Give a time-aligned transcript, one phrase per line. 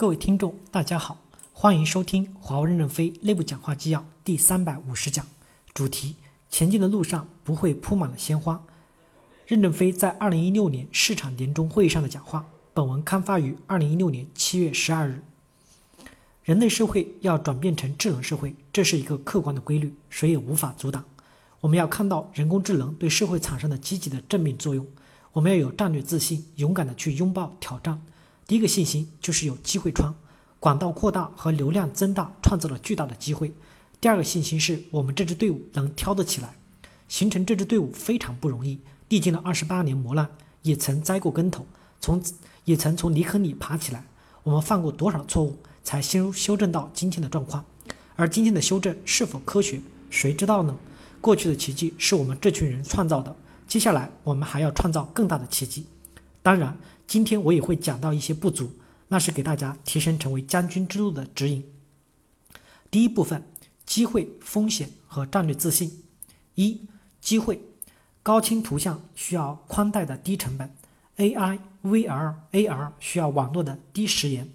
[0.00, 1.18] 各位听众，大家好，
[1.52, 5.26] 欢迎收听华为任正非内部讲话纪要第三百五十讲，
[5.74, 6.16] 主题：
[6.48, 8.64] 前进的路上不会铺满了鲜花。
[9.46, 12.46] 任正非在二零一六年市场年终会议上的讲话。
[12.72, 15.22] 本文刊发于二零一六年七月十二日。
[16.44, 21.04] 人类社会要转变成智能社会，这是一个客观的规律，谁也无法阻挡。
[21.60, 24.86] 我们要看到人工智能对社会产生的积极的正面作用。
[25.32, 28.00] 我们要有战略自信，勇敢的去拥抱挑战。
[28.50, 30.12] 第一个信心就是有机会窗，
[30.58, 33.52] 管道扩大和流量增大创造了巨大的机会。
[34.00, 36.56] 第二个信心是我们这支队伍能挑得起来，
[37.06, 40.28] 形成这支队伍非常不容易，历经了二十八年磨难，
[40.62, 41.64] 也曾栽过跟头，
[42.00, 42.20] 从
[42.64, 44.04] 也曾从泥坑里爬起来。
[44.42, 47.64] 我们犯过多少错误，才修修正到今天的状况？
[48.16, 49.80] 而今天的修正是否科学，
[50.10, 50.76] 谁知道呢？
[51.20, 53.36] 过去的奇迹是我们这群人创造的，
[53.68, 55.86] 接下来我们还要创造更大的奇迹。
[56.42, 56.76] 当然。
[57.06, 58.70] 今天我也会讲到一些不足，
[59.08, 61.68] 那是给大家提升成为将军之路的指引。
[62.88, 63.42] 第一部分：
[63.84, 66.04] 机会、风险和战略自信。
[66.54, 66.82] 一、
[67.20, 67.60] 机会，
[68.22, 70.72] 高清图像需要宽带的低成本
[71.16, 74.48] ，AI、VR、AR 需要网络的低时延。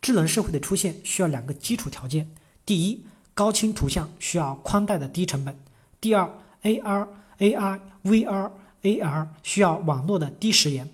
[0.00, 5.54] 智能社会的出现需要两个基础条件：第一，高清图像需要宽带的低成本；
[6.00, 7.06] 第二，AR、
[7.38, 10.88] AI、VR、AR 需要网络的低时延。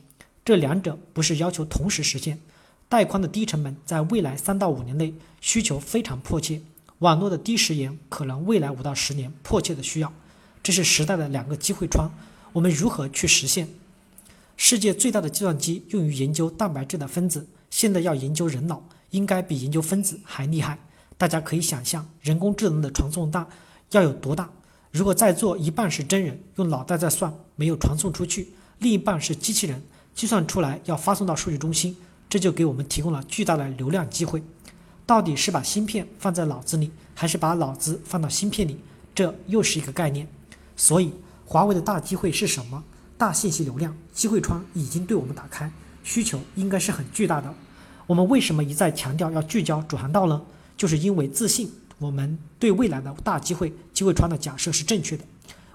[0.49, 2.39] 这两者不是要求同时实现，
[2.89, 6.63] 带宽的低成本在未来三到五年内需求非常迫切，
[7.01, 10.11] 网络的低时延可能未来五到十年迫切的需要，
[10.63, 12.11] 这是时代的两个机会窗，
[12.55, 13.69] 我们如何去实现？
[14.57, 20.79] 世界最大的计算机用于研究蛋白质的分子，现在要研究人脑，应该比研究分子还厉害。
[21.19, 23.47] 大家可以想象人工智能的传送大
[23.91, 24.51] 要有多大？
[24.93, 29.83] 如果在座一半是真人，用脑袋在算，没有传送出去，另一半是机器人。
[30.19, 31.97] 计算出来要发送到数据中心，
[32.29, 34.43] 这就给我们提供了巨大的流量机会。
[35.07, 38.81] 到底是把芯片放在脑子里，还是把脑子放到芯片里？
[39.15, 40.27] 这又是一个概念。
[40.77, 41.13] 所以，
[41.47, 42.83] 华为的大机会是什么？
[43.17, 45.71] 大信息流量机会窗已经对我们打开，
[46.03, 47.55] 需求应该是很巨大的。
[48.09, 50.43] 我们为什么一再强调要聚焦主航道呢？
[50.77, 55.23] 就是因为自信，我们对未来的大机会机会窗的假设是正确的。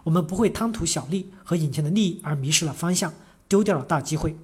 [0.03, 3.13] 我们不会贪图小利和眼前的利益而迷失了方向。
[3.53, 4.35] 丢掉了大机会。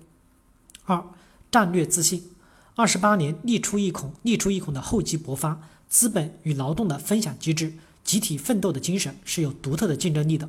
[0.86, 1.04] 二、
[1.50, 2.30] 战略自信。
[2.76, 5.60] 二十八年利出一孔，利出一孔的厚积薄发，
[5.90, 10.48] 资本与劳动的分享机制，集体奋斗的精神是有独特的竞争力的。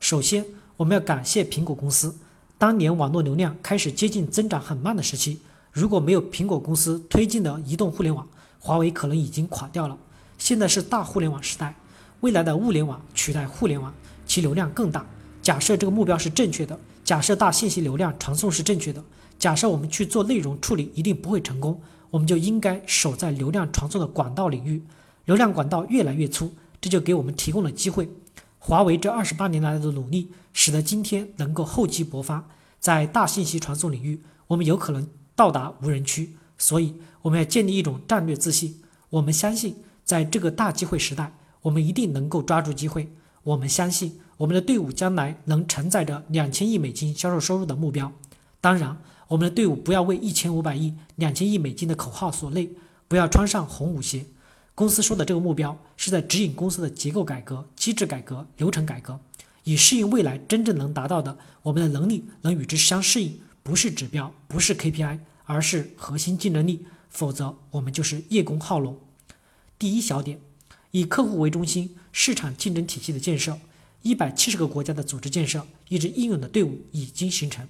[0.00, 0.44] 首先，
[0.76, 2.16] 我们要感谢苹果公司。
[2.58, 5.38] 当年网络流量开始接近增长很慢的时期，
[5.70, 8.26] 如果没有苹果公司推进的移动互联网，
[8.58, 9.96] 华为可能已经垮掉了。
[10.36, 11.76] 现在是大互联网时代，
[12.22, 13.94] 未来的物联网取代互联网，
[14.26, 15.06] 其流量更大。
[15.40, 16.76] 假设这个目标是正确的。
[17.10, 19.02] 假设大信息流量传送是正确的，
[19.36, 24.80] 假设我们去做内容处理一定不会成功，我们就应该守在流量传送的管道领域。
[25.24, 28.08] 流量管道越来越粗，这就给我们提供了机会。
[28.60, 32.48] 华为这二十八年来的努力，使得今天能够厚积薄发。
[32.78, 36.36] 在大信息传送领域，我们有可能到达无人区。
[36.58, 38.80] 所以，我们要建立一种战略自信。
[39.08, 43.12] 我们相信，在这个大机会时代，我们一定能够抓住机会。
[43.42, 44.20] 我们相信。
[44.40, 48.10] 我们的队伍将来能承载着两千亿美金销售收入的目标。
[48.58, 48.96] 当然，
[49.28, 52.70] 我们的队伍不要为一千五百亿、两千亿美金的口号所累，
[53.06, 54.24] 不要穿上红舞鞋。
[54.74, 59.20] 公司说的这个目标是在指引公司的结构改革、机制改革、流程改革，
[59.64, 61.36] 以适应未来真正能达到的。
[61.60, 66.86] 我们的能力能与之相适应，不是指标，不是 KPI，而是核心竞争力。
[67.10, 68.98] 否则，我们就是叶公好龙。
[69.78, 70.40] 第一小点，
[70.92, 73.58] 以客户为中心，市场竞争体系的建设。
[74.02, 77.66] 一百七十个国家的组织建设，一支英勇的队伍已经形成。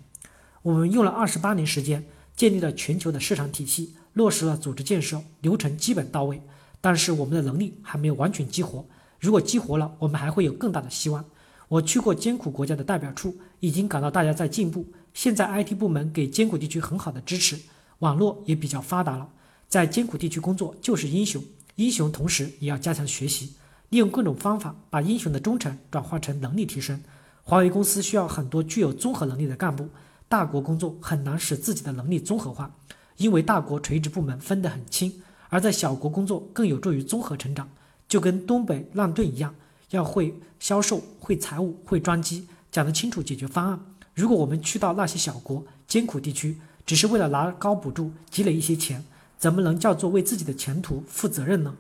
[0.63, 2.05] 我们用了二十八年时间，
[2.37, 6.41] 建立了全球的市场体系，落实了组织建设，流程基本到位。
[6.81, 8.85] 但是我们的能力还没有完全激活。
[9.19, 11.25] 如果激活了，我们还会有更大的希望。
[11.69, 14.87] 我去过艰苦国家的代表处，已经感到大家在进步。
[15.13, 17.59] 现在 IT 部门给艰苦地区很好的支持，
[17.99, 19.29] 网络也比较发达了。
[19.69, 21.43] 在艰苦地区工作就是英雄，
[21.77, 23.53] 英雄同时也要加强学习。
[23.91, 27.01] 利用各种方法，把英雄的忠诚转化成能力提升。
[27.43, 29.89] 华为公司需要很多具有综合能力的干部。
[30.29, 32.73] 大国工作很难使自己的能力综合化，
[33.17, 35.13] 因为大国垂直部门分得很清，
[35.49, 37.69] 而在小国工作更有助于综合成长。
[38.09, 39.53] 就跟东北乱炖一样，
[39.91, 43.81] 要会销售、会财务、会专机，讲得清楚解决方案。
[44.15, 46.57] 如果我们去到那些小国艰苦地区，
[46.87, 49.05] 只是为了拿高补助、积累一些钱，
[49.37, 51.75] 怎么能叫做为自己的前途负责任呢？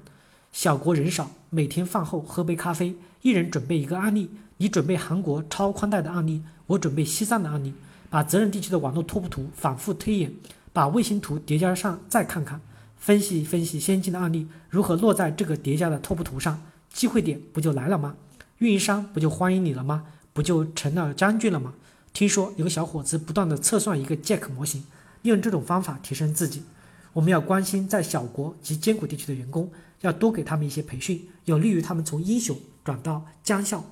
[0.52, 4.30] 小国人少，每天饭后喝杯咖啡，一人准备一个案例。
[4.56, 7.72] 你准备韩国超宽带的案例，我准备西藏的案例。
[8.10, 10.32] 把责任地区的网络拓扑图反复推演，
[10.72, 12.60] 把卫星图叠加上再看看，
[12.96, 16.60] 分析分析先进的案例如何落在这个叠加的拓扑图上，
[16.92, 18.16] 机会点不就来了吗？
[18.58, 20.06] 运营商不就欢迎你了吗？
[20.32, 21.74] 不就成了将军了吗？
[22.12, 24.84] 听说有个小伙子不断的测算一个 Jack 模型，
[25.22, 26.64] 用这种方法提升自己。
[27.12, 29.70] 我们要关心在小国及艰苦地区的员工，
[30.00, 33.84] 要多给他们一些培训，有利于他们从英雄转到将校。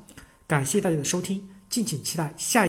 [0.46, 2.66] 感谢大家的收听，敬请期待下一。